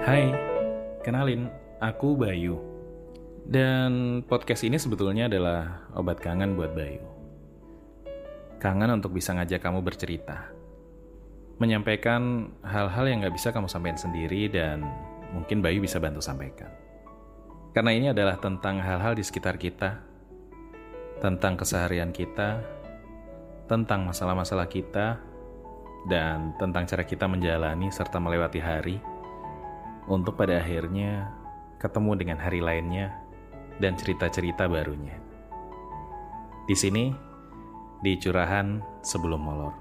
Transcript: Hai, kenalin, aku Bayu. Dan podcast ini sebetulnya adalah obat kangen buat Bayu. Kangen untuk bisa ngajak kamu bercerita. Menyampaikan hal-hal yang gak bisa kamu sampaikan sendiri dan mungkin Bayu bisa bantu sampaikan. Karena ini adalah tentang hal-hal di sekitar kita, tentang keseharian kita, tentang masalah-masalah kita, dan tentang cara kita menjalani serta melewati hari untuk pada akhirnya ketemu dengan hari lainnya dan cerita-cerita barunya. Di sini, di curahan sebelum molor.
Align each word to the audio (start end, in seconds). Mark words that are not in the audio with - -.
Hai, 0.00 0.32
kenalin, 1.04 1.52
aku 1.76 2.16
Bayu. 2.16 2.56
Dan 3.44 4.24
podcast 4.24 4.64
ini 4.64 4.80
sebetulnya 4.80 5.28
adalah 5.28 5.92
obat 5.92 6.24
kangen 6.24 6.56
buat 6.56 6.72
Bayu. 6.72 7.04
Kangen 8.56 8.96
untuk 8.96 9.12
bisa 9.12 9.36
ngajak 9.36 9.60
kamu 9.60 9.84
bercerita. 9.84 10.48
Menyampaikan 11.60 12.48
hal-hal 12.64 13.12
yang 13.12 13.20
gak 13.20 13.36
bisa 13.36 13.52
kamu 13.52 13.68
sampaikan 13.68 14.00
sendiri 14.00 14.48
dan 14.48 14.88
mungkin 15.36 15.60
Bayu 15.60 15.84
bisa 15.84 16.00
bantu 16.00 16.24
sampaikan. 16.24 16.72
Karena 17.76 17.92
ini 17.92 18.08
adalah 18.08 18.40
tentang 18.40 18.80
hal-hal 18.80 19.12
di 19.12 19.20
sekitar 19.20 19.60
kita, 19.60 20.00
tentang 21.20 21.60
keseharian 21.60 22.08
kita, 22.08 22.56
tentang 23.68 24.08
masalah-masalah 24.08 24.64
kita, 24.64 25.20
dan 26.08 26.56
tentang 26.56 26.88
cara 26.88 27.04
kita 27.04 27.28
menjalani 27.28 27.92
serta 27.92 28.16
melewati 28.16 28.64
hari 28.64 29.09
untuk 30.10 30.34
pada 30.34 30.58
akhirnya 30.58 31.30
ketemu 31.78 32.18
dengan 32.18 32.38
hari 32.42 32.58
lainnya 32.58 33.14
dan 33.78 33.94
cerita-cerita 33.94 34.66
barunya. 34.66 35.16
Di 36.66 36.74
sini, 36.74 37.14
di 38.02 38.18
curahan 38.18 38.82
sebelum 39.06 39.40
molor. 39.40 39.74